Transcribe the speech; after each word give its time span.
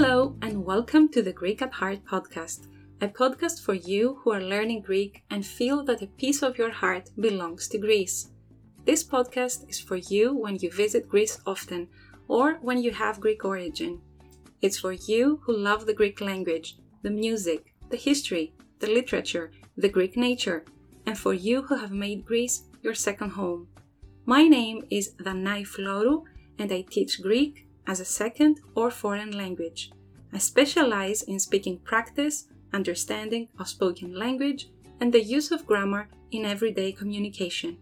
Hello, 0.00 0.36
and 0.42 0.64
welcome 0.64 1.08
to 1.08 1.22
the 1.22 1.32
Greek 1.32 1.60
at 1.60 1.72
Heart 1.72 2.04
podcast, 2.04 2.68
a 3.00 3.08
podcast 3.08 3.64
for 3.64 3.74
you 3.74 4.20
who 4.22 4.30
are 4.30 4.40
learning 4.40 4.82
Greek 4.82 5.24
and 5.28 5.44
feel 5.44 5.82
that 5.86 6.00
a 6.00 6.06
piece 6.06 6.40
of 6.40 6.56
your 6.56 6.70
heart 6.70 7.10
belongs 7.18 7.66
to 7.66 7.78
Greece. 7.78 8.30
This 8.84 9.02
podcast 9.02 9.68
is 9.68 9.80
for 9.80 9.96
you 9.96 10.32
when 10.32 10.54
you 10.60 10.70
visit 10.70 11.08
Greece 11.08 11.40
often 11.44 11.88
or 12.28 12.58
when 12.62 12.80
you 12.80 12.92
have 12.92 13.18
Greek 13.18 13.44
origin. 13.44 14.00
It's 14.62 14.78
for 14.78 14.92
you 14.92 15.40
who 15.42 15.56
love 15.56 15.84
the 15.84 15.94
Greek 15.94 16.20
language, 16.20 16.76
the 17.02 17.10
music, 17.10 17.74
the 17.90 17.96
history, 17.96 18.54
the 18.78 18.86
literature, 18.86 19.50
the 19.76 19.88
Greek 19.88 20.16
nature, 20.16 20.64
and 21.06 21.18
for 21.18 21.34
you 21.34 21.62
who 21.62 21.74
have 21.74 21.90
made 21.90 22.24
Greece 22.24 22.62
your 22.82 22.94
second 22.94 23.30
home. 23.30 23.66
My 24.26 24.44
name 24.44 24.84
is 24.92 25.16
Danai 25.16 25.66
Florou 25.66 26.22
and 26.56 26.70
I 26.70 26.82
teach 26.82 27.20
Greek 27.20 27.67
as 27.88 27.98
a 27.98 28.04
second 28.04 28.60
or 28.74 28.90
foreign 28.90 29.32
language. 29.32 29.90
I 30.32 30.38
specialize 30.38 31.22
in 31.22 31.40
speaking 31.40 31.78
practice, 31.78 32.46
understanding 32.72 33.48
of 33.58 33.68
spoken 33.68 34.14
language, 34.14 34.68
and 35.00 35.12
the 35.12 35.22
use 35.22 35.50
of 35.50 35.66
grammar 35.66 36.08
in 36.30 36.44
everyday 36.44 36.92
communication. 36.92 37.78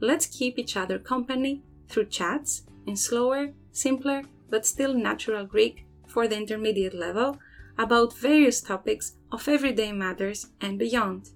Let's 0.00 0.26
keep 0.26 0.58
each 0.58 0.76
other 0.76 0.98
company 0.98 1.62
through 1.88 2.06
chats 2.06 2.62
in 2.86 2.96
slower, 2.96 3.52
simpler, 3.72 4.22
but 4.48 4.66
still 4.66 4.94
natural 4.94 5.44
Greek 5.44 5.84
for 6.08 6.26
the 6.26 6.36
intermediate 6.36 6.94
level 6.94 7.38
about 7.78 8.16
various 8.16 8.60
topics 8.60 9.12
of 9.30 9.48
everyday 9.48 9.92
matters 9.92 10.48
and 10.60 10.78
beyond. 10.78 11.30